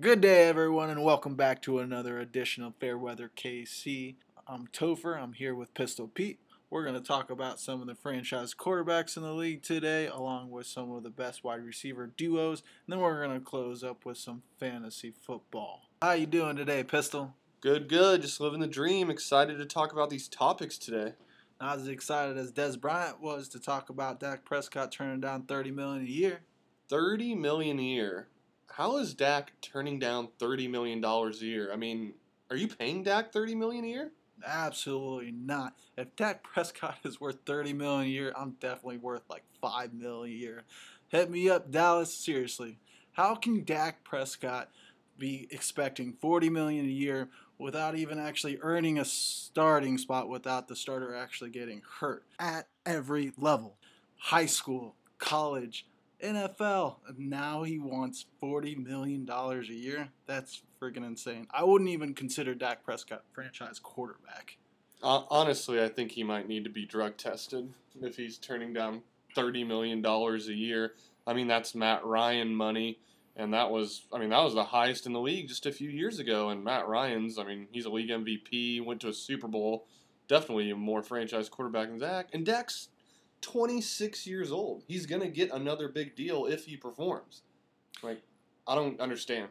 [0.00, 4.16] Good day, everyone, and welcome back to another edition of Fairweather KC.
[4.46, 5.18] I'm Topher.
[5.18, 6.38] I'm here with Pistol Pete.
[6.68, 10.50] We're going to talk about some of the franchise quarterbacks in the league today, along
[10.50, 14.04] with some of the best wide receiver duos, and then we're going to close up
[14.04, 15.88] with some fantasy football.
[16.02, 17.34] How you doing today, Pistol?
[17.62, 18.20] Good, good.
[18.20, 19.08] Just living the dream.
[19.08, 21.14] Excited to talk about these topics today.
[21.58, 25.70] Not as excited as Dez Bryant was to talk about Dak Prescott turning down 30
[25.70, 26.40] million a year.
[26.90, 28.28] 30 million a year.
[28.68, 31.72] How is Dak turning down 30 million dollars a year?
[31.72, 32.14] I mean,
[32.50, 34.10] are you paying Dak 30 million a year?
[34.44, 35.74] Absolutely not.
[35.96, 40.36] If Dak Prescott is worth 30 million a year, I'm definitely worth like 5 million
[40.36, 40.64] a year.
[41.08, 42.12] Hit me up, Dallas.
[42.12, 42.78] Seriously.
[43.12, 44.68] How can Dak Prescott
[45.18, 50.76] be expecting 40 million a year without even actually earning a starting spot without the
[50.76, 53.76] starter actually getting hurt at every level?
[54.18, 55.86] High school, college,
[56.22, 56.96] NFL.
[57.16, 60.08] Now he wants $40 million a year.
[60.26, 61.46] That's freaking insane.
[61.50, 64.58] I wouldn't even consider Dak Prescott franchise quarterback.
[65.02, 69.02] Uh, honestly, I think he might need to be drug tested if he's turning down
[69.36, 70.94] $30 million a year.
[71.26, 72.98] I mean, that's Matt Ryan money.
[73.38, 75.90] And that was, I mean, that was the highest in the league just a few
[75.90, 76.48] years ago.
[76.48, 79.86] And Matt Ryan's, I mean, he's a league MVP, went to a Super Bowl,
[80.26, 82.28] definitely more franchise quarterback than Dak.
[82.32, 82.88] And Dak's
[83.46, 84.82] 26 years old.
[84.88, 87.42] He's going to get another big deal if he performs.
[88.02, 88.20] Like,
[88.66, 89.48] I don't understand.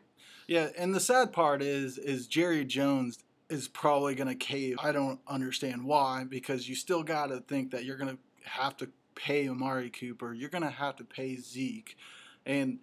[0.48, 4.78] Yeah, and the sad part is is Jerry Jones is probably going to cave.
[4.84, 8.76] I don't understand why because you still got to think that you're going to have
[8.78, 10.34] to pay Amari Cooper.
[10.34, 11.98] You're going to have to pay Zeke.
[12.46, 12.80] And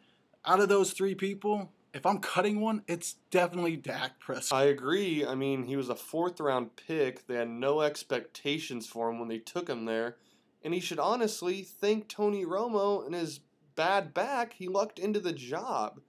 [0.46, 4.58] out of those three people, if I'm cutting one, it's definitely Dak Prescott.
[4.58, 5.26] I agree.
[5.26, 7.26] I mean, he was a fourth round pick.
[7.26, 10.16] They had no expectations for him when they took him there.
[10.64, 13.40] And he should honestly thank Tony Romo and his
[13.74, 14.54] bad back.
[14.54, 16.00] He lucked into the job.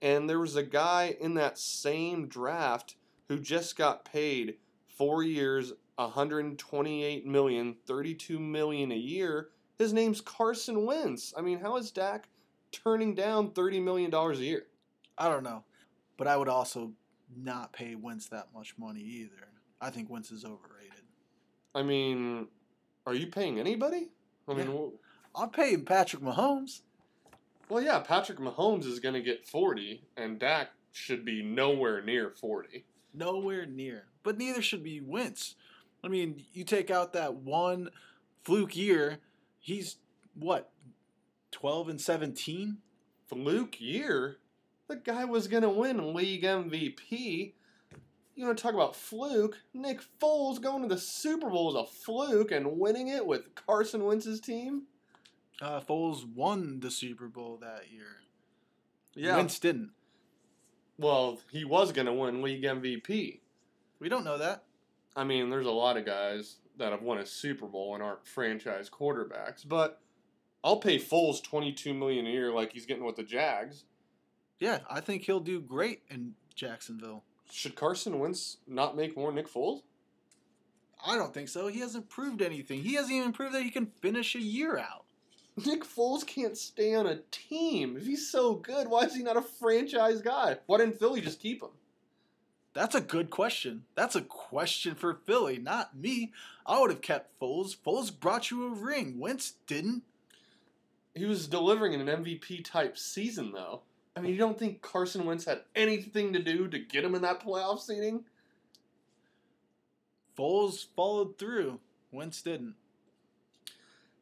[0.00, 2.96] And there was a guy in that same draft
[3.28, 4.56] who just got paid
[4.88, 9.48] four years, 128 million, 32 million a year.
[9.78, 11.32] His name's Carson Wentz.
[11.36, 12.28] I mean, how is Dak
[12.72, 14.66] turning down 30 million dollars a year?
[15.16, 15.64] I don't know,
[16.16, 16.92] but I would also
[17.36, 19.48] not pay Wentz that much money either.
[19.80, 21.04] I think Wentz is overrated.
[21.74, 22.48] I mean,
[23.06, 24.08] are you paying anybody?
[24.48, 24.72] I mean, Yeah.
[24.74, 24.92] well,
[25.34, 26.82] I'm paying Patrick Mahomes.
[27.68, 32.30] well, yeah, Patrick Mahomes is going to get 40, and Dak should be nowhere near
[32.30, 32.84] 40.
[33.14, 34.06] Nowhere near.
[34.22, 35.54] But neither should be Wentz.
[36.04, 37.90] I mean, you take out that one
[38.42, 39.18] fluke year,
[39.58, 39.96] he's
[40.34, 40.70] what,
[41.52, 42.78] 12 and 17?
[43.26, 44.36] Fluke year?
[44.88, 47.54] The guy was going to win league MVP.
[48.34, 49.58] You want to talk about fluke?
[49.74, 54.04] Nick Foles going to the Super Bowl is a fluke and winning it with Carson
[54.04, 54.84] Wentz's team?
[55.60, 58.16] Uh, Foles won the Super Bowl that year.
[59.14, 59.36] Yeah.
[59.36, 59.90] Wentz didn't.
[60.98, 63.40] Well, he was going to win league MVP.
[63.98, 64.64] We don't know that.
[65.14, 68.26] I mean, there's a lot of guys that have won a Super Bowl and aren't
[68.26, 70.00] franchise quarterbacks, but
[70.64, 73.84] I'll pay Foles 22 million a year like he's getting with the Jags.
[74.58, 77.24] Yeah, I think he'll do great in Jacksonville.
[77.52, 79.82] Should Carson Wentz not make more Nick Foles?
[81.06, 81.66] I don't think so.
[81.66, 82.82] He hasn't proved anything.
[82.82, 85.04] He hasn't even proved that he can finish a year out.
[85.66, 87.98] Nick Foles can't stay on a team.
[87.98, 90.56] If he's so good, why is he not a franchise guy?
[90.64, 91.68] Why didn't Philly just keep him?
[92.72, 93.84] That's a good question.
[93.96, 96.32] That's a question for Philly, not me.
[96.64, 97.76] I would have kept Foles.
[97.76, 99.18] Foles brought you a ring.
[99.18, 100.04] Wentz didn't.
[101.14, 103.82] He was delivering in an MVP type season, though.
[104.16, 107.22] I mean, you don't think Carson Wentz had anything to do to get him in
[107.22, 108.24] that playoff seating?
[110.36, 111.80] Foles followed through.
[112.10, 112.74] Wentz didn't.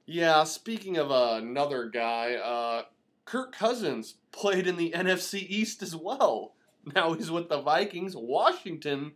[0.06, 2.84] Yeah, speaking of uh, another guy, uh,
[3.24, 6.54] Kirk Cousins played in the NFC East as well.
[6.94, 8.16] Now he's with the Vikings.
[8.16, 9.12] Washington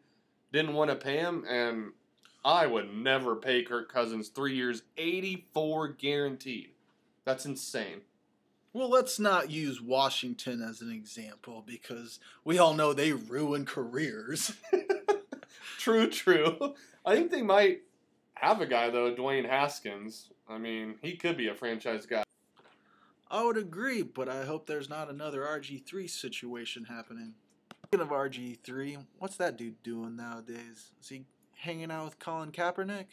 [0.53, 1.93] didn't want to pay him, and
[2.45, 6.73] I would never pay Kirk Cousins three years, 84 guaranteed.
[7.25, 8.03] That's insane.
[8.75, 14.53] Well, let's not use Washington as an example because we all know they ruin careers.
[15.79, 16.75] True, true.
[17.05, 17.83] I think they might
[18.35, 20.31] have a guy, though, Dwayne Haskins.
[20.49, 22.25] I mean, he could be a franchise guy.
[23.31, 27.35] I would agree, but I hope there's not another RG3 situation happening.
[27.87, 30.93] Speaking of RG3, what's that dude doing nowadays?
[31.03, 33.07] Is he hanging out with Colin Kaepernick?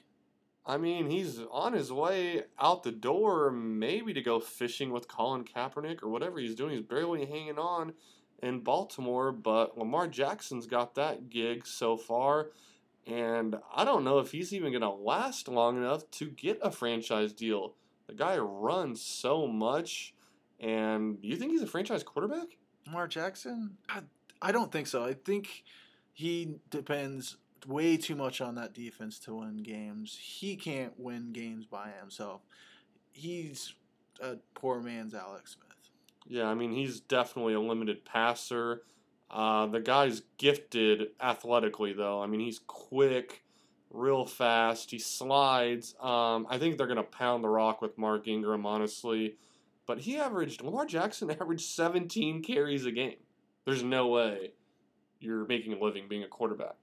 [0.66, 5.44] I mean, he's on his way out the door, maybe to go fishing with Colin
[5.44, 6.72] Kaepernick or whatever he's doing.
[6.72, 7.94] He's barely hanging on
[8.44, 12.52] in Baltimore, but Lamar Jackson's got that gig so far.
[13.08, 16.69] And I don't know if he's even going to last long enough to get a
[16.69, 17.74] franchise deal.
[18.07, 20.14] The guy runs so much.
[20.60, 22.57] And you think he's a franchise quarterback?
[22.86, 23.78] Lamar Jackson?
[23.90, 24.02] I,
[24.42, 25.04] I don't think so.
[25.04, 25.64] I think
[26.14, 30.18] he depends way too much on that defense to win games.
[30.19, 32.42] He can't win games by himself.
[33.12, 33.74] He's
[34.22, 35.68] a poor man's Alex Smith.
[36.28, 38.84] Yeah, I mean he's definitely a limited passer.
[39.30, 42.22] Uh, the guy's gifted athletically, though.
[42.22, 43.44] I mean he's quick,
[43.90, 44.92] real fast.
[44.92, 45.96] He slides.
[46.00, 49.38] Um, I think they're gonna pound the rock with Mark Ingram, honestly.
[49.88, 53.18] But he averaged Lamar Jackson averaged 17 carries a game.
[53.66, 54.54] There's no way
[55.19, 56.75] you're making a living being a quarterback.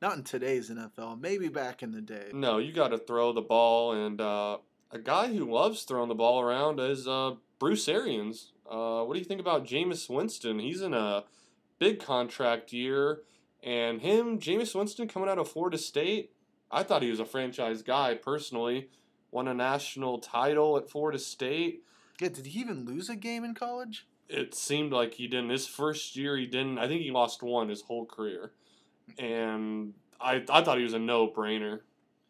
[0.00, 1.20] Not in today's NFL.
[1.20, 2.30] Maybe back in the day.
[2.32, 4.58] No, you got to throw the ball, and uh,
[4.90, 8.52] a guy who loves throwing the ball around is uh, Bruce Arians.
[8.70, 10.58] Uh, what do you think about Jameis Winston?
[10.58, 11.24] He's in a
[11.78, 13.20] big contract year,
[13.62, 16.32] and him, Jameis Winston, coming out of Florida State.
[16.70, 18.88] I thought he was a franchise guy personally.
[19.30, 21.82] Won a national title at Florida State.
[22.20, 24.06] Yeah, did he even lose a game in college?
[24.28, 25.50] It seemed like he didn't.
[25.50, 26.78] His first year, he didn't.
[26.78, 28.52] I think he lost one his whole career,
[29.18, 31.80] and I I thought he was a no brainer.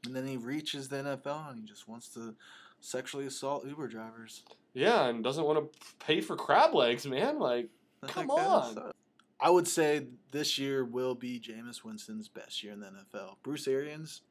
[0.05, 2.35] And then he reaches the NFL and he just wants to
[2.81, 4.43] sexually assault Uber drivers.
[4.75, 7.39] Yeah, and doesn't want to pay for crab legs, man.
[7.39, 7.69] Like,
[8.07, 8.93] come on.
[9.41, 13.37] I would say this year will be Jameis Winston's best year in the NFL.
[13.43, 14.23] Bruce Arians,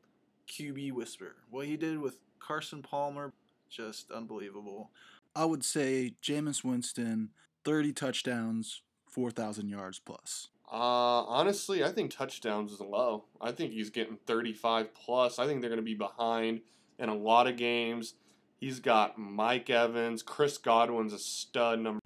[0.47, 1.35] QB whisper.
[1.49, 3.33] What he did with Carson Palmer,
[3.69, 4.91] just unbelievable.
[5.35, 7.29] I would say Jameis Winston,
[7.65, 10.49] 30 touchdowns, 4,000 yards plus.
[10.71, 13.25] Uh, honestly, I think touchdowns is low.
[13.39, 15.37] I think he's getting 35 plus.
[15.37, 16.61] I think they're going to be behind
[16.97, 18.15] in a lot of games.
[18.59, 21.99] He's got Mike Evans, Chris Godwin's a stud number.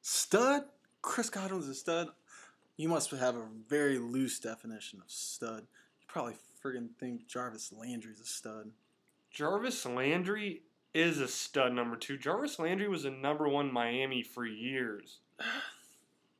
[0.00, 0.62] Stud?
[1.02, 2.08] Chris Godwin's a stud?
[2.76, 5.60] You must have a very loose definition of stud.
[6.00, 8.70] You probably friggin' think Jarvis Landry's a stud.
[9.30, 10.62] Jarvis Landry
[10.94, 12.16] is a stud number two.
[12.16, 15.18] Jarvis Landry was a number one Miami for years.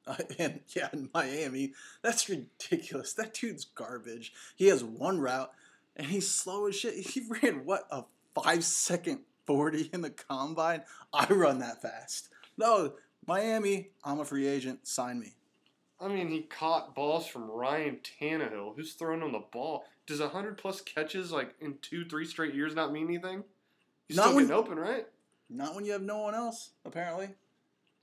[0.12, 3.12] Uh, and yeah, in Miami, that's ridiculous.
[3.14, 4.32] That dude's garbage.
[4.54, 5.50] He has one route,
[5.96, 6.94] and he's slow as shit.
[6.94, 10.82] He ran what a five second forty in the combine.
[11.12, 12.28] I run that fast.
[12.56, 12.92] No,
[13.26, 14.86] Miami, I'm a free agent.
[14.86, 15.34] Sign me.
[16.00, 18.76] I mean, he caught balls from Ryan Tannehill.
[18.76, 19.86] Who's throwing him the ball?
[20.06, 23.42] Does hundred plus catches like in two, three straight years not mean anything?
[24.06, 25.06] He's not still when, getting open, right?
[25.50, 27.30] Not when you have no one else, apparently.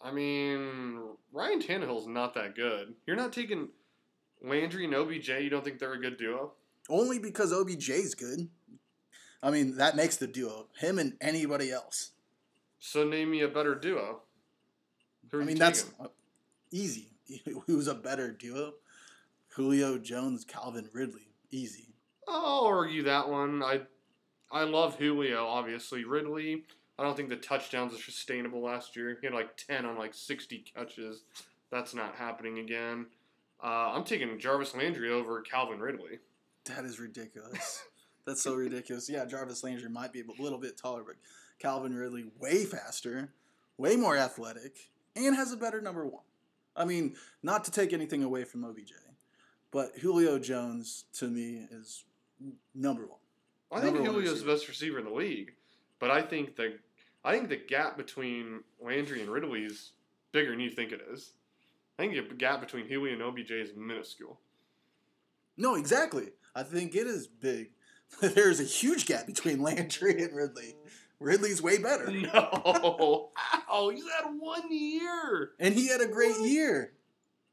[0.04, 1.00] I mean,
[1.32, 2.94] Ryan Tannehill's not that good.
[3.08, 3.70] You're not taking
[4.42, 5.30] Landry and OBJ.
[5.30, 6.52] You don't think they're a good duo?
[6.90, 8.50] Only because OBJ's good.
[9.42, 10.68] I mean, that makes the duo.
[10.78, 12.12] Him and anybody else.
[12.80, 14.24] So name me a better duo.
[15.34, 16.08] I mean, that's uh,
[16.72, 17.12] easy.
[17.66, 18.74] Who's a better duo?
[19.56, 21.30] Julio Jones, Calvin Ridley.
[21.50, 21.94] Easy.
[22.28, 23.64] I'll argue that one.
[23.64, 23.82] I
[24.52, 26.04] I love Julio, obviously.
[26.04, 26.66] Ridley,
[26.98, 29.18] I don't think the touchdowns are sustainable last year.
[29.20, 31.24] He had like 10 on like 60 catches.
[31.72, 33.08] That's not happening again.
[33.64, 36.20] Uh, I'm taking Jarvis Landry over Calvin Ridley.
[36.66, 37.84] That is ridiculous.
[38.26, 39.10] That's so ridiculous.
[39.10, 41.16] Yeah, Jarvis Landry might be a little bit taller, but
[41.60, 43.34] Calvin Ridley way faster,
[43.78, 46.24] way more athletic, and has a better number one.
[46.76, 48.94] I mean, not to take anything away from OBJ,
[49.72, 52.06] but Julio Jones to me is
[52.74, 53.20] number one.
[53.72, 55.54] I think Julio's the best receiver in the league,
[56.04, 56.80] but I think the
[57.24, 59.94] I think the gap between Landry and Ridley is
[60.34, 61.32] bigger than you think it is.
[61.98, 64.38] I think the gap between Julio and OBJ is minuscule.
[65.56, 66.32] No, exactly.
[66.54, 67.70] I think it is big.
[68.22, 70.76] There's a huge gap between Landry and Ridley.
[71.22, 72.12] Ridley's way better.
[72.12, 73.30] No.
[73.72, 75.52] Ow, he's had one year.
[75.58, 76.92] And he had a great year.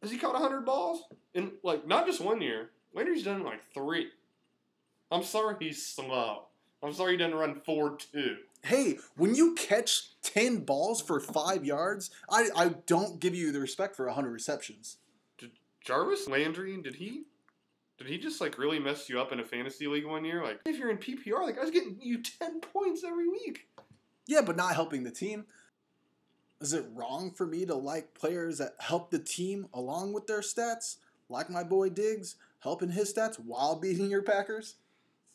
[0.02, 1.04] Has he caught 100 balls?
[1.35, 2.71] In, like, not just one year.
[2.95, 4.09] Landry's done like three.
[5.12, 6.47] I'm sorry he's slow.
[6.82, 8.37] I'm sorry he didn't run 4 2.
[8.62, 13.60] Hey, when you catch 10 balls for five yards, I, I don't give you the
[13.60, 14.99] respect for 100 receptions.
[15.38, 17.22] Did Jarvis Landry, did he
[18.00, 20.42] did he just like really mess you up in a fantasy league one year?
[20.42, 23.68] Like if you're in PPR, like I was getting you 10 points every week.
[24.26, 25.44] Yeah, but not helping the team.
[26.62, 30.40] Is it wrong for me to like players that help the team along with their
[30.40, 30.96] stats?
[31.28, 34.76] Like my boy Diggs, helping his stats while beating your Packers?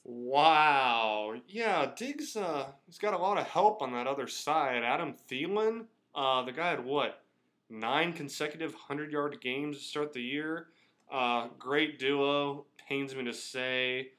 [0.08, 1.34] Wow.
[1.48, 4.84] Yeah, Diggs, uh, he's got a lot of help on that other side.
[4.84, 7.24] Adam Thielen, uh, the guy had what?
[7.72, 10.68] Nine consecutive 100 yard games to start the year.
[11.12, 12.66] Uh, great duo.
[12.88, 14.10] Pains me to say.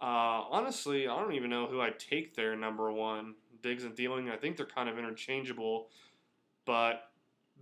[0.00, 3.34] Uh, honestly, I don't even know who I'd take there, number one.
[3.64, 5.88] Diggs and Thielen, I think they're kind of interchangeable,
[6.64, 7.10] but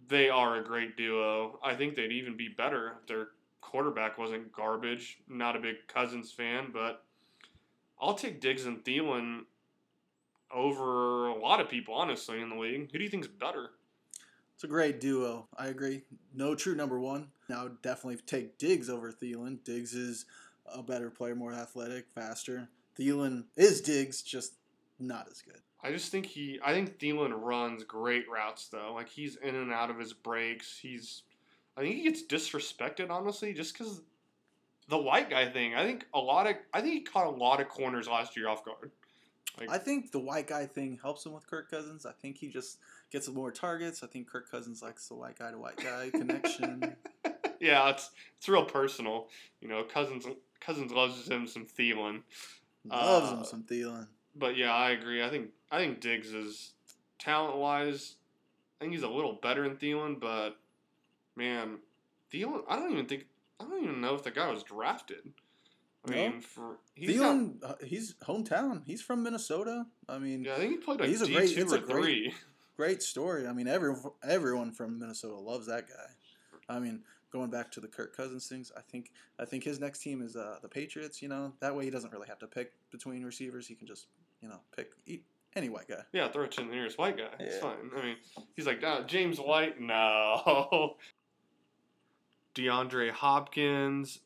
[0.09, 1.59] they are a great duo.
[1.63, 3.29] I think they'd even be better if their
[3.63, 5.19] quarterback wasn't garbage.
[5.29, 7.05] Not a big Cousins fan, but
[8.01, 9.43] I'll take Diggs and Thielen
[10.53, 12.91] over a lot of people, honestly, in the league.
[12.91, 13.71] Who do you think's better?
[14.55, 15.49] It's a great duo.
[15.57, 16.03] I agree.
[16.35, 17.29] No true number one.
[17.49, 19.63] Now definitely take Diggs over Thielen.
[19.65, 20.27] Diggs is
[20.67, 22.69] a better player, more athletic, faster.
[22.99, 24.55] Thielen is Diggs, just
[24.99, 25.61] not as good.
[25.83, 26.61] I just think he.
[26.63, 28.93] I think Thielen runs great routes though.
[28.95, 30.79] Like he's in and out of his breaks.
[30.79, 31.23] He's.
[31.77, 34.03] I think he gets disrespected honestly, just because
[34.91, 35.75] the white guy thing.
[35.75, 36.57] I think a lot of.
[36.75, 38.91] I think he caught a lot of corners last year off guard.
[39.69, 42.07] I think the white guy thing helps him with Kirk Cousins.
[42.07, 42.79] I think he just
[43.11, 44.03] gets more targets.
[44.03, 46.97] I think Kirk Cousins likes the white guy to white guy connection.
[47.61, 49.29] yeah, it's it's real personal.
[49.61, 50.27] You know, Cousins
[50.61, 52.23] Cousins loves him some Thielen.
[52.85, 54.09] Loves uh, him some Thielen.
[54.35, 55.23] But yeah, I agree.
[55.23, 56.73] I think I think Diggs is
[57.19, 58.17] talent wise.
[58.81, 60.57] I think he's a little better than Thielen, but
[61.37, 61.79] man,
[62.33, 62.63] Thielen.
[62.69, 63.27] I don't even think
[63.61, 65.33] I don't even know if the guy was drafted.
[66.07, 66.17] I no.
[66.17, 68.83] mean, for he's Thielen, got, uh, he's hometown.
[68.87, 69.87] He's from Minnesota.
[70.09, 72.03] I mean, yeah, I think he played like he's D a great, it's a great,
[72.03, 72.35] three.
[72.77, 73.47] Great story.
[73.47, 73.95] I mean, every
[74.27, 76.75] everyone from Minnesota loves that guy.
[76.75, 79.99] I mean, going back to the Kirk Cousins things, I think I think his next
[79.99, 81.21] team is uh, the Patriots.
[81.21, 83.67] You know, that way he doesn't really have to pick between receivers.
[83.67, 84.07] He can just
[84.41, 84.93] you know pick
[85.57, 86.03] any white guy.
[86.13, 87.29] Yeah, throw it to the nearest white guy.
[87.39, 87.47] Yeah.
[87.47, 87.91] It's fine.
[87.97, 88.17] I mean,
[88.57, 90.97] he's like, no, James White, no.
[92.55, 94.21] DeAndre Hopkins,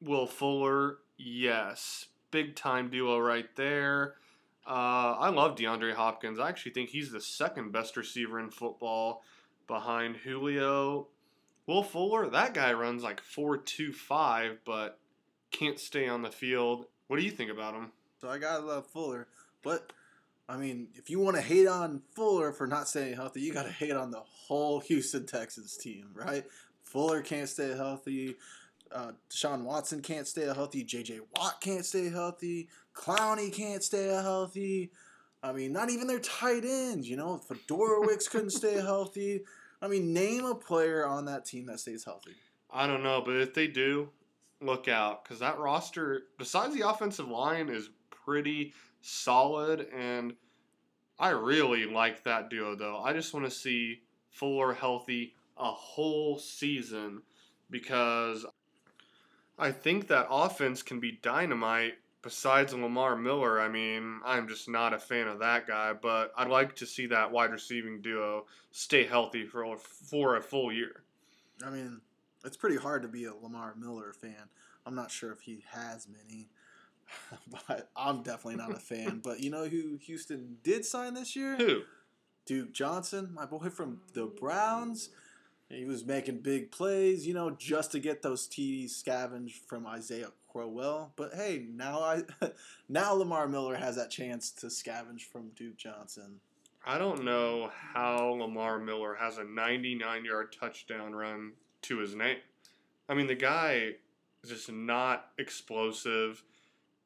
[0.00, 4.14] Will Fuller, yes, big time duo right there.
[4.66, 6.38] Uh, I love DeAndre Hopkins.
[6.38, 9.22] I actually think he's the second best receiver in football
[9.66, 11.08] behind Julio.
[11.66, 14.98] Will Fuller, that guy runs like 4.25, but
[15.50, 16.86] can't stay on the field.
[17.06, 17.92] What do you think about him?
[18.20, 19.28] So I gotta love Fuller,
[19.62, 19.92] but
[20.48, 23.70] I mean, if you want to hate on Fuller for not staying healthy, you gotta
[23.70, 26.44] hate on the whole Houston Texans team, right?
[26.86, 28.36] Fuller can't stay healthy.
[28.90, 30.84] Uh, Deshaun Watson can't stay healthy.
[30.84, 31.20] J.J.
[31.36, 32.68] Watt can't stay healthy.
[32.94, 34.90] Clowney can't stay healthy.
[35.42, 37.08] I mean, not even their tight ends.
[37.08, 39.42] You know, Fiedorowicz couldn't stay healthy.
[39.82, 42.32] I mean, name a player on that team that stays healthy.
[42.70, 44.08] I don't know, but if they do,
[44.60, 50.34] look out because that roster, besides the offensive line, is pretty solid, and
[51.18, 52.74] I really like that duo.
[52.74, 54.00] Though I just want to see
[54.30, 57.22] Fuller healthy a whole season
[57.70, 58.44] because
[59.58, 63.60] I think that offense can be dynamite besides Lamar Miller.
[63.60, 67.06] I mean, I'm just not a fan of that guy, but I'd like to see
[67.06, 71.04] that wide receiving duo stay healthy for for a full year.
[71.64, 72.00] I mean,
[72.44, 74.50] it's pretty hard to be a Lamar Miller fan.
[74.84, 76.48] I'm not sure if he has many,
[77.68, 79.20] but I'm definitely not a fan.
[79.24, 81.56] But you know who Houston did sign this year?
[81.56, 81.82] Who?
[82.44, 85.10] Duke Johnson, my boy from the Browns.
[85.68, 90.30] He was making big plays, you know, just to get those TDs scavenged from Isaiah
[90.48, 91.12] Crowell.
[91.16, 92.22] But hey, now I
[92.88, 96.40] now Lamar Miller has that chance to scavenge from Duke Johnson.
[96.88, 102.38] I don't know how Lamar Miller has a 99 yard touchdown run to his name.
[103.08, 103.94] I mean, the guy
[104.44, 106.44] is just not explosive.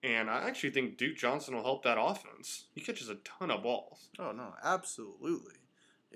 [0.03, 2.65] And I actually think Duke Johnson will help that offense.
[2.75, 4.09] He catches a ton of balls.
[4.19, 5.57] Oh, no, absolutely.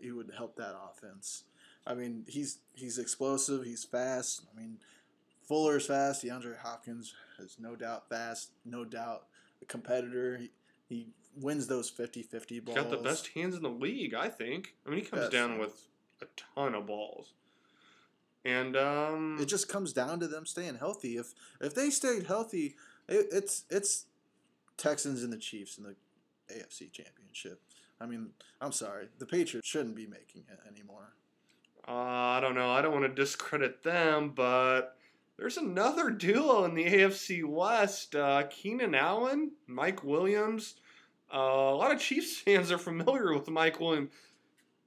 [0.00, 1.44] He would help that offense.
[1.86, 3.64] I mean, he's he's explosive.
[3.64, 4.42] He's fast.
[4.52, 4.78] I mean,
[5.46, 6.24] Fuller's fast.
[6.24, 8.50] DeAndre Hopkins is no doubt fast.
[8.64, 9.26] No doubt
[9.60, 10.38] a competitor.
[10.38, 10.50] He,
[10.88, 12.78] he wins those 50-50 balls.
[12.78, 14.74] Got the best hands in the league, I think.
[14.86, 15.88] I mean, he comes That's down with
[16.22, 17.32] a ton of balls.
[18.44, 21.16] And um, it just comes down to them staying healthy.
[21.16, 22.76] If if they stayed healthy,
[23.08, 24.04] it, it's it's
[24.76, 25.96] Texans and the Chiefs in the
[26.54, 27.62] AFC Championship.
[28.00, 31.14] I mean, I'm sorry, the Patriots shouldn't be making it anymore.
[31.86, 32.70] Uh, I don't know.
[32.70, 34.96] I don't want to discredit them, but
[35.36, 40.76] there's another duo in the AFC West: uh, Keenan Allen, Mike Williams.
[41.32, 44.10] Uh, a lot of Chiefs fans are familiar with Mike Williams.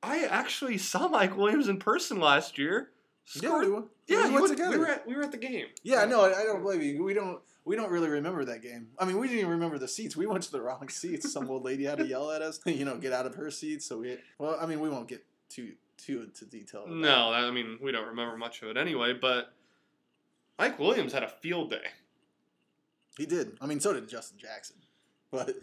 [0.02, 2.92] I actually saw Mike Williams in person last year.
[3.26, 4.72] Scored, yeah, we, yeah, we, went, together.
[4.72, 5.66] We were, at, we were at the game.
[5.84, 7.04] Yeah, no, I, I don't blame you.
[7.04, 8.88] We don't we don't really remember that game.
[8.98, 10.16] I mean, we didn't even remember the seats.
[10.16, 11.32] We went to the wrong seats.
[11.34, 13.84] Some old lady had to yell at us, you know, get out of her seat.
[13.84, 16.86] So we, well, I mean, we won't get too too into detail.
[16.88, 19.14] No, I mean we don't remember much of it anyway.
[19.14, 19.54] But
[20.58, 21.88] Mike Williams had a field day.
[23.18, 23.58] He did.
[23.60, 24.78] I mean, so did Justin Jackson.
[25.32, 25.56] But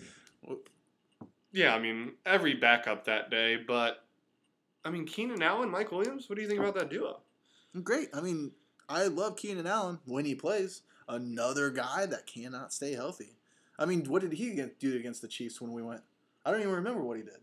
[1.52, 3.56] yeah, I mean every backup that day.
[3.56, 4.04] But
[4.84, 6.28] I mean Keenan Allen, Mike Williams.
[6.28, 7.20] What do you think about that duo?
[7.82, 8.08] Great.
[8.14, 8.52] I mean,
[8.88, 10.82] I love Keenan Allen when he plays.
[11.08, 13.36] Another guy that cannot stay healthy.
[13.78, 16.00] I mean, what did he do against the Chiefs when we went?
[16.44, 17.40] I don't even remember what he did.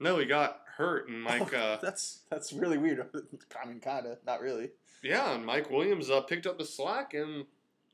[0.00, 1.42] No, he got hurt, and Mike.
[1.54, 3.00] Oh, uh, that's that's really weird.
[3.62, 4.70] I mean, kinda, not really.
[5.02, 7.44] Yeah, and Mike Williams uh, picked up the slack, and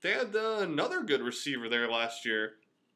[0.01, 2.55] they had uh, another good receiver there last year.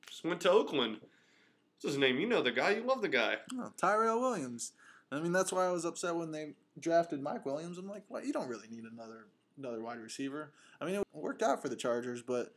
[0.08, 0.98] Just went to Oakland.
[1.00, 2.18] What's his name?
[2.18, 2.70] You know the guy.
[2.70, 3.36] You love the guy.
[3.58, 4.72] Oh, Tyrell Williams.
[5.12, 8.24] I mean, that's why I was upset when they drafted Mike Williams, I'm like, well,
[8.24, 9.26] You don't really need another
[9.58, 10.52] another wide receiver.
[10.80, 12.54] I mean, it worked out for the Chargers, but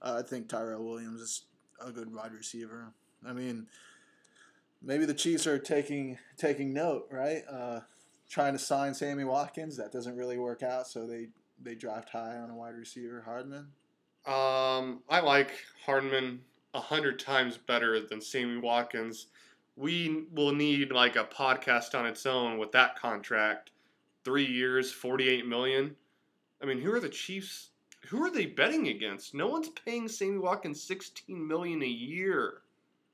[0.00, 1.44] uh, I think Tyrell Williams is
[1.84, 2.92] a good wide receiver.
[3.26, 3.66] I mean,
[4.82, 7.42] maybe the Chiefs are taking taking note, right?
[7.50, 7.80] Uh,
[8.28, 11.28] trying to sign Sammy Watkins, that doesn't really work out, so they
[11.62, 13.68] they draft high on a wide receiver, Hardman.
[14.26, 15.50] Um, I like
[15.86, 16.40] Hardman
[16.74, 19.28] a hundred times better than Sammy Watkins.
[19.76, 23.70] We will need like a podcast on its own with that contract.
[24.24, 25.96] Three years, forty-eight million.
[26.60, 27.70] I mean, who are the Chiefs?
[28.08, 29.34] Who are they betting against?
[29.34, 32.58] No one's paying Sammy Watkins sixteen million a year.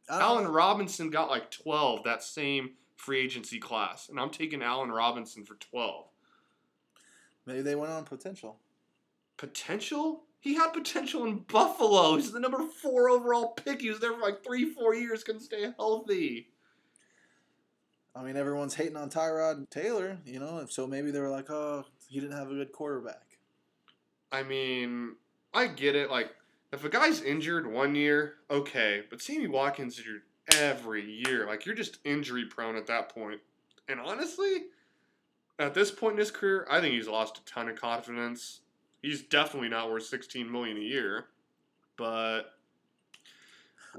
[0.09, 5.45] Allen Robinson got like twelve that same free agency class, and I'm taking Allen Robinson
[5.45, 6.07] for twelve.
[7.47, 8.59] Maybe they went on potential.
[9.37, 10.25] Potential?
[10.41, 12.17] He had potential in Buffalo.
[12.17, 13.81] He's the number four overall pick.
[13.81, 16.49] He was there for like three, four years, couldn't stay healthy.
[18.15, 21.85] I mean, everyone's hating on Tyrod Taylor, you know, so maybe they were like, oh,
[22.09, 23.39] he didn't have a good quarterback.
[24.31, 25.17] I mean,
[25.53, 26.11] I get it.
[26.11, 26.31] Like,
[26.75, 31.47] if a guy's injured one year, okay, but Sammy Watkins injured every year.
[31.47, 33.41] Like, you're just injury prone at that point.
[33.89, 34.65] And honestly,
[35.59, 38.61] at this point in his career, I think he's lost a ton of confidence.
[39.03, 41.27] He's definitely not worth 16 million a year,
[41.97, 42.55] but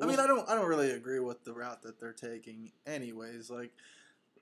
[0.02, 2.72] I mean, I don't, I don't really agree with the route that they're taking.
[2.86, 3.72] Anyways, like,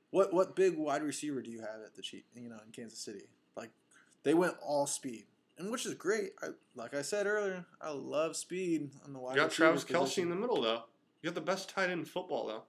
[0.09, 2.99] what, what big wide receiver do you have at the Chief, you know, in Kansas
[2.99, 3.25] City?
[3.55, 3.69] Like,
[4.23, 5.25] they went all speed,
[5.57, 6.33] and which is great.
[6.41, 9.35] I, like I said earlier, I love speed on the wide.
[9.35, 10.83] you got Travis Kelce in the middle though.
[11.21, 12.63] You got the best tight end in football though.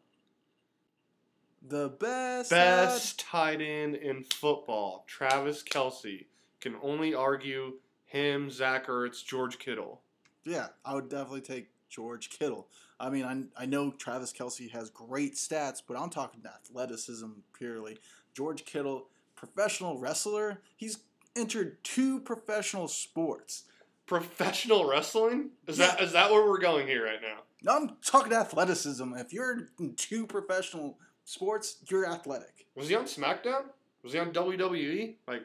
[1.67, 2.51] The best.
[2.51, 6.27] Best tight end in football, Travis Kelce.
[6.61, 7.75] Can only argue
[8.05, 10.01] him, Zach Ertz, George Kittle.
[10.45, 12.69] Yeah, I would definitely take George Kittle.
[13.01, 17.99] I mean, I, I know Travis Kelce has great stats, but I'm talking athleticism purely.
[18.35, 20.99] George Kittle, professional wrestler, he's
[21.37, 23.65] entered two professional sports.
[24.07, 25.51] Professional wrestling?
[25.67, 27.73] Is that is that where we're going here right now?
[27.73, 29.15] I'm talking athleticism.
[29.15, 32.67] If you're in two professional sports, you're athletic.
[32.75, 33.65] Was he on SmackDown?
[34.03, 35.15] Was he on WWE?
[35.27, 35.43] Like,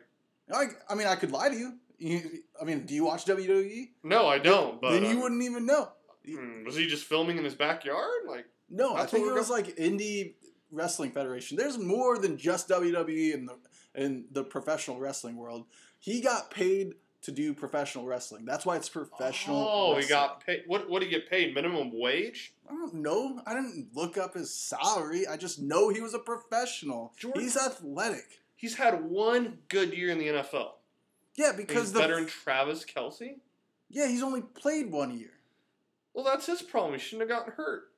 [0.54, 1.74] I, I mean, I could lie to you.
[1.98, 2.22] you.
[2.62, 3.90] I mean, do you watch WWE?
[4.04, 4.82] no, I don't.
[4.82, 5.90] But then you uh, wouldn't even know.
[6.28, 8.26] hmm, was he just filming in his backyard?
[8.28, 10.34] Like, No, I think it was like Indie
[10.72, 11.58] Wrestling Federation.
[11.58, 13.58] There's more than just WWE in the
[13.96, 15.66] in the professional wrestling world.
[16.00, 18.46] He got paid to do professional wrestling.
[18.46, 19.58] That's why it's professional.
[19.70, 20.64] Oh, he got paid.
[20.68, 20.90] What?
[20.90, 21.54] What did he get paid?
[21.54, 22.54] Minimum wage?
[22.70, 23.42] I don't know.
[23.46, 25.28] I didn't look up his salary.
[25.28, 27.14] I just know he was a professional.
[27.18, 28.40] George- He's athletic.
[28.56, 30.72] He's had one good year in the NFL.
[31.36, 33.36] Yeah, because the better than Travis Kelce.
[33.90, 35.32] yeah he's only played one year.
[36.14, 36.94] Well, that's his problem.
[36.94, 37.88] He shouldn't have gotten hurt.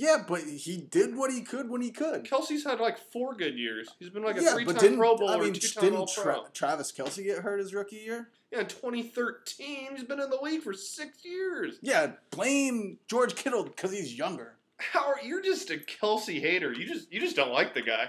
[0.00, 2.24] Yeah, but he did what he could when he could.
[2.24, 3.86] Kelce's had like four good years.
[3.98, 6.22] He's been like a yeah, three-time Pro Bowler, I mean two-time All didn't.
[6.22, 8.30] Tra- Travis Kelce get hurt his rookie year?
[8.50, 11.78] yeah, in 2013, he's been in the league for six years.
[11.82, 14.54] Yeah, blame George Kittle because he's younger.
[14.78, 16.72] How are you're just a Kelce hater?
[16.72, 18.08] You just you just don't like the guy.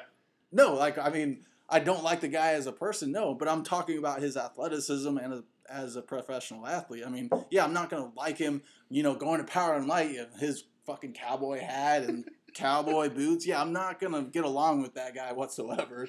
[0.53, 3.63] No, like I mean, I don't like the guy as a person, no, but I'm
[3.63, 7.03] talking about his athleticism and a, as a professional athlete.
[7.05, 10.17] I mean, yeah, I'm not gonna like him, you know, going to Power and Light
[10.39, 13.45] his fucking cowboy hat and cowboy boots.
[13.45, 16.07] Yeah, I'm not gonna get along with that guy whatsoever.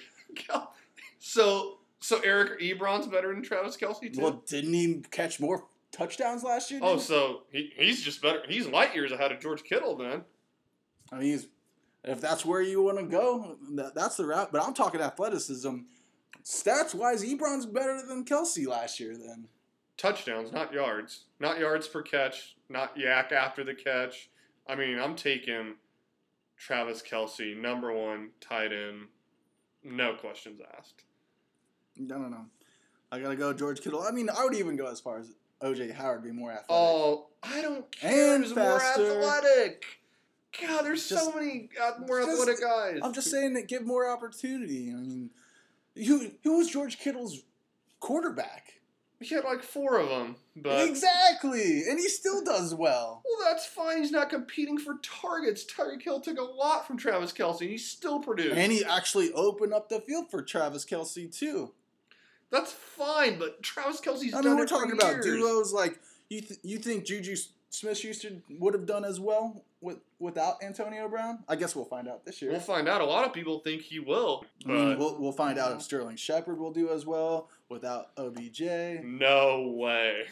[1.19, 4.21] So so Eric Ebron's better than Travis Kelce too.
[4.21, 6.81] Well, didn't he catch more touchdowns last year?
[6.83, 8.43] oh, so he, he's just better.
[8.49, 10.23] He's light years ahead of George Kittle then.
[11.13, 11.47] I mean, he's,
[12.03, 14.51] if that's where you want to go, that, that's the route.
[14.51, 15.77] But I'm talking athleticism.
[16.43, 19.17] Stats wise, Ebron's better than Kelce last year.
[19.17, 19.47] Then
[19.97, 21.27] Touchdowns, not yards.
[21.39, 22.57] Not yards per catch.
[22.69, 24.31] Not YAC after the catch.
[24.66, 25.75] I mean, I'm taking
[26.57, 29.07] Travis Kelce, number one tight end.
[29.85, 31.03] No questions asked.
[31.98, 32.46] no, no, no.
[33.11, 34.03] I gotta go George Kittle.
[34.03, 36.66] I mean, I would even go as far as OJ Howard be more athletic.
[36.70, 38.35] Oh, I don't care.
[38.37, 39.18] And Who's more faster.
[39.20, 39.85] athletic?
[40.61, 43.01] God, there's so many uh, more just- athletic guys.
[43.03, 44.90] I'm just saying that give more opportunity.
[44.90, 45.31] I mean,
[45.96, 47.42] who who was George Kittle's
[48.01, 48.81] quarterback?
[49.25, 53.23] He had like four of them, but exactly, and he still does well.
[53.25, 53.99] well, that's fine.
[53.99, 55.65] He's not competing for targets.
[55.65, 58.57] Tyreek Hill took a lot from Travis Kelce, and he still produced.
[58.57, 61.73] And he actually opened up the field for Travis Kelce too.
[62.51, 65.25] that's fine, but Travis Kelce's I done mean, we're talking about years.
[65.25, 66.41] duos like you.
[66.43, 67.37] Th- you think Juju
[67.73, 68.29] Smith Schuster
[68.61, 71.43] would have done as well with without Antonio Brown?
[71.49, 72.51] I guess we'll find out this year.
[72.51, 73.01] We'll find out.
[73.01, 76.17] A lot of people think he will, I mean, we'll, we'll find out if Sterling
[76.17, 78.61] Shepard will do as well without OBJ.
[79.03, 80.25] no way.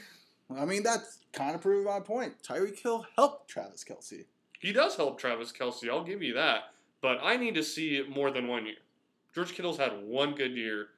[0.55, 2.35] I mean, that's kind of proving my point.
[2.43, 4.27] Tyreek Hill helped Travis Kelce.
[4.59, 5.89] He does help Travis Kelce.
[5.89, 8.77] I'll give you that, but I need to see it more than one year.
[9.35, 10.89] George Kittle's had one good year,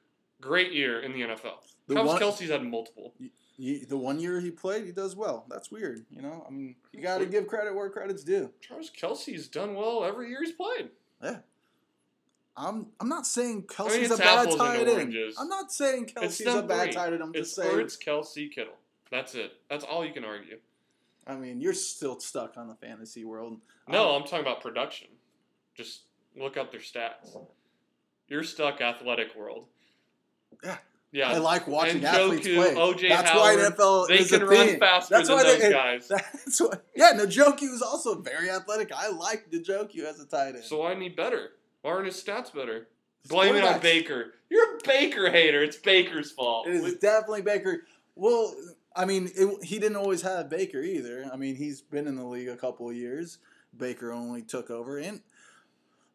[0.41, 1.59] great year in the NFL.
[1.87, 3.13] The Travis one- Kelce's had multiple.
[3.57, 5.45] He, the one year he played, he does well.
[5.49, 6.05] That's weird.
[6.09, 8.49] You know, I mean, you got to give credit where credit's due.
[8.61, 10.89] Travis Kelce's done well every year he's played.
[11.23, 11.37] Yeah,
[12.57, 15.15] I'm I'm not saying Kelce's it's a bad tight end.
[15.39, 17.21] I'm not saying Kelce's a bad tight end.
[17.23, 17.79] I'm It's just saying.
[17.79, 18.73] it's Kelce Kittle.
[19.11, 19.53] That's it.
[19.69, 20.57] That's all you can argue.
[21.25, 23.59] I mean, you're still stuck on the fantasy world.
[23.87, 25.07] No, I'm- I'm talking about production.
[25.75, 26.01] Just
[26.35, 27.37] look up their stats.
[28.27, 29.67] You're stuck athletic world.
[30.63, 30.77] Yeah.
[31.13, 31.29] Yeah.
[31.31, 32.73] I like watching athletes play.
[32.75, 33.07] O.J.
[33.07, 34.79] That's Howard, why NFL they is can a run thing.
[34.79, 36.07] faster That's than why those they, guys.
[36.07, 38.91] That's why, Yeah, Njoku is also very athletic.
[38.91, 40.63] I like Njoku as a tight end.
[40.63, 41.51] So I need better.
[41.83, 42.87] Why aren't his stats better?
[43.29, 44.33] Blame it on Baker.
[44.49, 45.63] You're a Baker hater.
[45.63, 46.67] It's Baker's fault.
[46.67, 47.83] It is definitely Baker.
[48.15, 48.53] Well,
[48.95, 51.29] I mean, it, he didn't always have Baker either.
[51.31, 53.37] I mean, he's been in the league a couple of years.
[53.75, 55.21] Baker only took over, and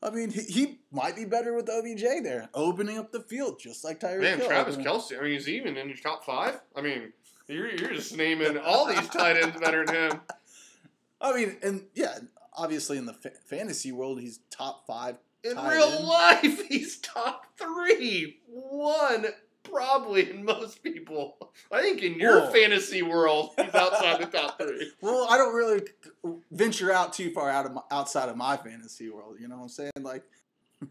[0.02, 3.84] I mean, he, he might be better with OBJ there, opening up the field just
[3.84, 4.48] like Tyreek Man, Hill.
[4.48, 5.18] Travis Kelce.
[5.18, 6.60] I mean, he's even in your top five.
[6.76, 7.12] I mean,
[7.48, 10.20] you're, you're just naming all these tight ends better than him.
[11.20, 12.18] I mean, and yeah,
[12.56, 15.16] obviously in the fa- fantasy world, he's top five.
[15.42, 16.04] In real end.
[16.04, 18.38] life, he's top three.
[18.46, 19.26] One,
[19.70, 21.36] probably in most people.
[21.70, 22.50] I think in your Whoa.
[22.50, 24.90] fantasy world, he's outside the top three.
[25.00, 25.82] Well, I don't really
[26.50, 29.36] venture out too far out of my, outside of my fantasy world.
[29.40, 29.92] You know what I'm saying?
[30.00, 30.24] Like,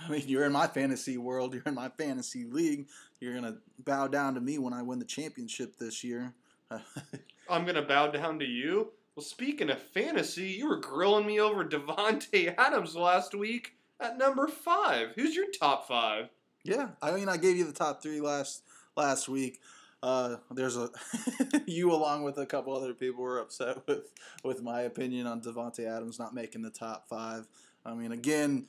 [0.00, 1.54] I mean, you're in my fantasy world.
[1.54, 2.88] You're in my fantasy league.
[3.20, 6.34] You're gonna bow down to me when I win the championship this year.
[7.48, 8.92] I'm going to bow down to you.
[9.14, 14.46] Well, speaking of fantasy, you were grilling me over Davante Adams last week at number
[14.46, 15.12] five.
[15.14, 16.28] Who's your top five?
[16.66, 18.62] Yeah, I mean, I gave you the top three last
[18.96, 19.60] last week.
[20.02, 20.90] Uh, there's a
[21.66, 24.10] you along with a couple other people were upset with
[24.42, 27.46] with my opinion on Davante Adams not making the top five.
[27.84, 28.66] I mean, again,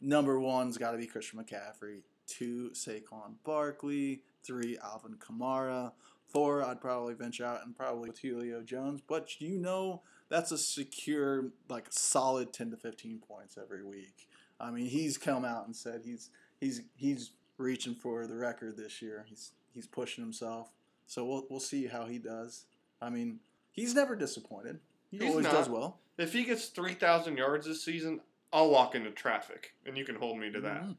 [0.00, 2.00] number one's got to be Christian McCaffrey.
[2.26, 4.22] Two, Saquon Barkley.
[4.42, 5.92] Three, Alvin Kamara.
[6.28, 9.00] Four, I'd probably venture out and probably with Julio Jones.
[9.06, 14.28] But you know, that's a secure, like solid 10 to 15 points every week.
[14.58, 16.30] I mean, he's come out and said he's
[16.64, 19.24] he's he's reaching for the record this year.
[19.28, 20.70] He's he's pushing himself.
[21.06, 22.64] So we'll we'll see how he does.
[23.00, 24.80] I mean, he's never disappointed.
[25.10, 25.52] He He's always not.
[25.52, 25.98] does well.
[26.16, 28.20] If he gets 3,000 yards this season,
[28.52, 30.82] I'll walk into traffic, and you can hold me to that.
[30.84, 30.96] Mhm.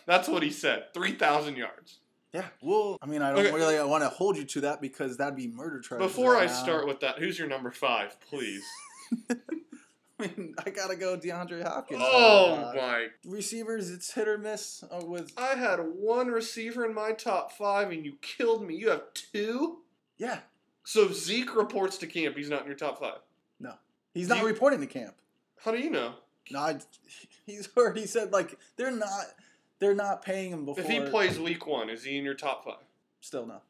[0.06, 1.98] That's what he said 3,000 yards.
[2.32, 2.46] Yeah.
[2.62, 3.54] Well, I mean, I don't Okay.
[3.54, 6.06] really want to hold you to that because that'd be murder charges.
[6.06, 6.52] Before I now.
[6.52, 8.62] start with that, who's your number five, please?
[10.36, 12.02] I mean, I gotta go DeAndre Hopkins.
[12.04, 13.06] oh Uh, my.
[13.24, 15.32] Receivers, it's hit or miss uh, with.
[15.36, 18.76] I had one receiver in my top five, and you killed me.
[18.76, 19.78] You have two?
[20.18, 20.40] Yeah,
[20.84, 22.36] So Zeke reports to camp.
[22.36, 23.20] He's not in your top five.
[23.58, 23.72] No,
[24.12, 25.14] he's not you- reporting to camp.
[25.64, 26.14] How do you know?
[26.50, 26.78] No, I,
[27.46, 29.24] he's already said like they're not
[29.78, 30.84] they're not paying him before.
[30.84, 32.84] If he plays week one, is he in your top five?
[33.22, 33.60] still no.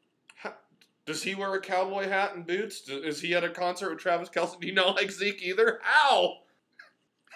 [1.05, 2.87] Does he wear a cowboy hat and boots?
[2.87, 4.59] Is he at a concert with Travis Kelce?
[4.59, 5.79] Do you know like Zeke either?
[5.83, 6.39] How?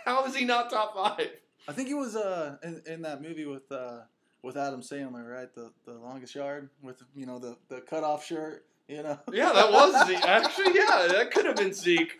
[0.05, 1.31] How is he not top five?
[1.67, 4.01] I think he was uh in, in that movie with uh
[4.43, 5.53] with Adam Sandler, right?
[5.53, 9.19] The the longest yard with you know the the cutoff shirt, you know.
[9.33, 10.21] Yeah, that was Zeke.
[10.27, 12.13] Actually, yeah, that could have been Zeke.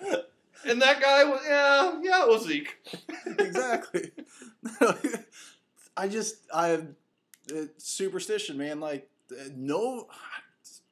[0.68, 2.76] And that guy was, yeah, yeah, it was Zeke.
[3.38, 4.12] exactly.
[5.96, 6.80] I just I
[7.78, 8.80] superstition, man.
[8.80, 10.08] Like uh, no,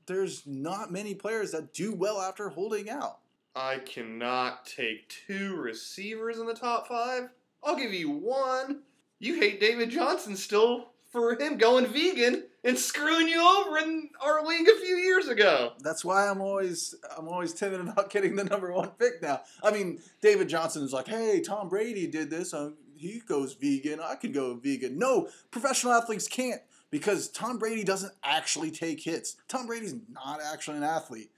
[0.05, 3.19] there's not many players that do well after holding out.
[3.55, 7.29] I cannot take two receivers in the top five.
[7.63, 8.81] I'll give you one.
[9.19, 14.43] You hate David Johnson still for him going vegan and screwing you over in our
[14.45, 15.73] league a few years ago.
[15.79, 19.41] That's why I'm always I'm always timid about getting the number one pick now.
[19.61, 22.53] I mean, David Johnson is like, hey, Tom Brady did this.
[22.53, 23.99] Um, he goes vegan.
[23.99, 24.97] I could go vegan.
[24.97, 26.61] No, professional athletes can't
[26.93, 29.35] because Tom Brady doesn't actually take hits.
[29.47, 31.31] Tom Brady's not actually an athlete.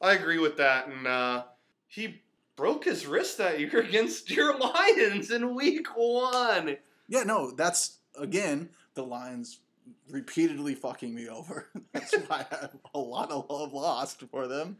[0.00, 1.42] I agree with that, and uh,
[1.88, 2.22] he
[2.54, 6.76] broke his wrist that year against your Lions in Week One.
[7.08, 9.58] Yeah, no, that's again the Lions
[10.08, 11.66] repeatedly fucking me over.
[11.92, 14.76] that's why I have a lot of love lost for them.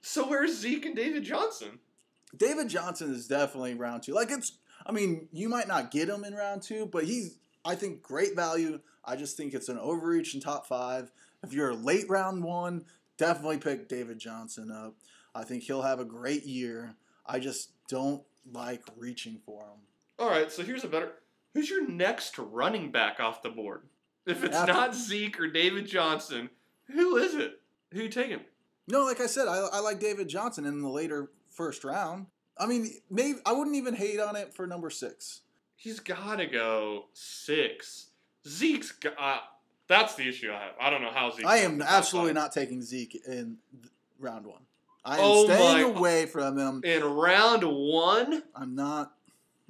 [0.00, 1.80] So where's Zeke and David Johnson?
[2.34, 4.14] David Johnson is definitely round two.
[4.14, 4.52] Like it's,
[4.86, 8.34] I mean, you might not get him in round two, but he's, I think, great
[8.34, 8.80] value.
[9.08, 11.10] I just think it's an overreach in top five.
[11.42, 12.84] If you're a late round one,
[13.16, 14.96] definitely pick David Johnson up.
[15.34, 16.94] I think he'll have a great year.
[17.24, 19.78] I just don't like reaching for him.
[20.18, 21.12] All right, so here's a better.
[21.54, 23.82] Who's your next running back off the board?
[24.26, 26.50] If it's After- not Zeke or David Johnson,
[26.88, 27.60] who is it?
[27.92, 28.40] Who you taking?
[28.88, 32.26] No, like I said, I, I like David Johnson in the later first round.
[32.58, 35.42] I mean, maybe I wouldn't even hate on it for number six.
[35.76, 38.07] He's got to go six.
[38.48, 39.14] Zeke's got.
[39.18, 39.38] Uh,
[39.88, 40.72] that's the issue I have.
[40.80, 41.46] I don't know how Zeke.
[41.46, 43.56] I am absolutely not taking Zeke in
[44.18, 44.62] round one.
[45.04, 46.80] I am Oh staying my- away from him.
[46.84, 48.42] in round one.
[48.54, 49.12] I'm not.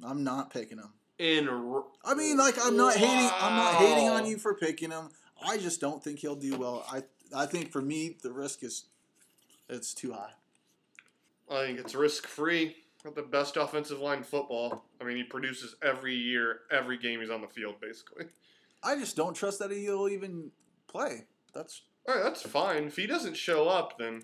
[0.03, 0.93] I'm not picking him.
[1.17, 3.29] In r- I mean, like I'm not hating.
[3.39, 5.09] I'm not hating on you for picking him.
[5.45, 6.85] I just don't think he'll do well.
[6.91, 7.03] I
[7.35, 8.85] I think for me the risk is
[9.69, 10.31] it's too high.
[11.51, 12.75] I think it's risk free.
[13.03, 14.83] Got the best offensive line in football.
[14.99, 18.25] I mean, he produces every year, every game he's on the field, basically.
[18.83, 20.51] I just don't trust that he'll even
[20.87, 21.25] play.
[21.53, 21.81] That's.
[22.07, 22.85] All right, that's fine.
[22.85, 24.23] If he doesn't show up, then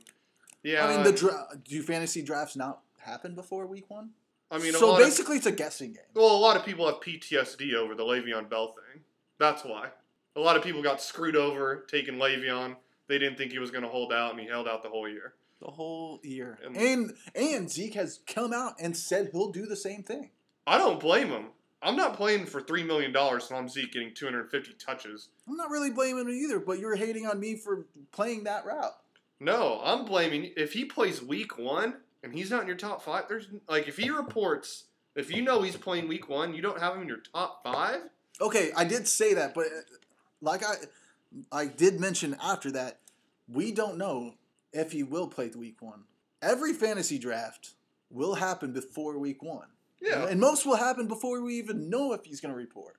[0.64, 0.86] yeah.
[0.86, 4.12] I mean, the dra- do fantasy drafts not happen before week one?
[4.52, 6.04] I mean, so lot of- basically, it's a guessing game.
[6.14, 9.02] Well, a lot of people have PTSD over the Le'Veon Bell thing.
[9.40, 9.90] That's why.
[10.36, 12.76] A lot of people got screwed over taking Le'Veon.
[13.08, 15.08] They didn't think he was going to hold out, and he held out the whole
[15.08, 15.34] year.
[15.62, 19.76] The whole year, And- and and Zeke has come out and said he'll do the
[19.76, 20.32] same thing.
[20.68, 21.48] I don't blame him.
[21.82, 25.30] I'm not playing for $3 million so I'm Zeke getting 250 touches.
[25.48, 28.96] I'm not really blaming him either, but you're hating on me for playing that route.
[29.40, 33.26] No, I'm blaming if he plays week one and he's not in your top five.
[33.28, 34.86] There's like if he reports,
[35.16, 38.02] if you know he's playing week one, you don't have him in your top five.
[38.42, 39.68] Okay, I did say that, but
[40.42, 40.76] like I,
[41.52, 43.00] I did mention after that,
[43.48, 44.36] we don't know
[44.74, 46.04] if he will play the week one.
[46.42, 47.76] Every fantasy draft
[48.10, 49.68] will happen before week one.
[50.02, 52.98] Yeah, and most will happen before we even know if he's going to report.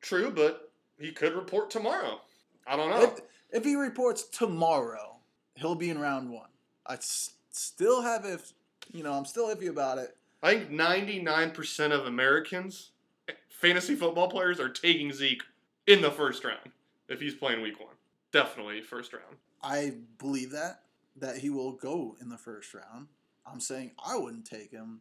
[0.00, 2.20] true, but he could report tomorrow.
[2.66, 3.02] I don't know.
[3.02, 5.16] If, if he reports tomorrow,
[5.56, 6.48] he'll be in round one.
[6.86, 8.52] I s- still have if
[8.92, 10.16] you know I'm still iffy about it.
[10.42, 12.90] I think 99% of Americans,
[13.28, 15.42] eh, fantasy football players, are taking Zeke
[15.86, 16.70] in the first round
[17.08, 17.94] if he's playing week one.
[18.32, 19.36] Definitely first round.
[19.62, 20.80] I believe that
[21.16, 23.08] that he will go in the first round.
[23.46, 25.00] I'm saying I wouldn't take him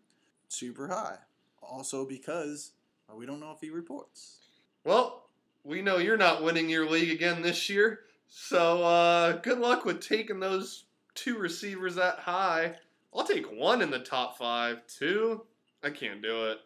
[0.52, 1.18] super high.
[1.62, 2.72] Also because
[3.16, 4.38] we don't know if he reports.
[4.84, 5.30] Well,
[5.64, 10.02] we know you're not winning your league again this year, so uh, good luck with
[10.02, 12.76] taking those two receivers that high.
[13.14, 14.82] I'll take one in the top five.
[14.88, 15.46] Two,
[15.84, 16.60] I can't do it.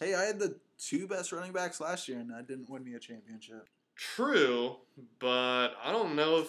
[0.00, 2.94] Hey, I had the two best running backs last year, and I didn't win me
[2.94, 3.68] a championship.
[3.94, 4.76] True,
[5.18, 6.48] but I don't know if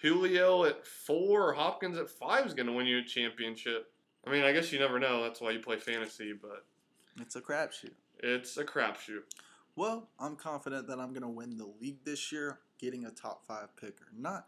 [0.00, 3.92] Julio at four or Hopkins at five is going to win you a championship.
[4.26, 5.22] I mean, I guess you never know.
[5.22, 6.64] That's why you play fantasy, but
[7.20, 7.92] It's a crapshoot.
[8.20, 9.22] it's a crapshoot.
[9.76, 13.46] Well, I'm confident that I'm going to win the league this year, getting a top
[13.46, 14.46] five pick or not.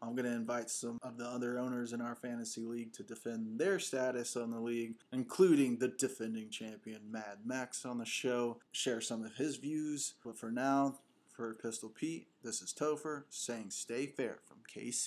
[0.00, 3.58] I'm going to invite some of the other owners in our fantasy league to defend
[3.58, 9.00] their status on the league, including the defending champion Mad Max on the show, share
[9.00, 10.14] some of his views.
[10.24, 11.00] But for now,
[11.34, 15.06] for Pistol Pete, this is Topher saying stay fair from KC.